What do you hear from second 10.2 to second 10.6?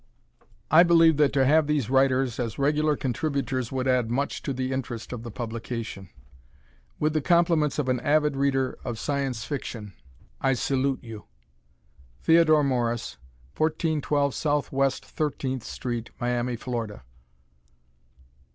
I